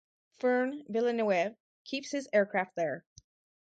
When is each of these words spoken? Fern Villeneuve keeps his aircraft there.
Fern 0.39 0.83
Villeneuve 0.89 1.55
keeps 1.85 2.09
his 2.11 2.27
aircraft 2.33 2.75
there. 2.75 3.05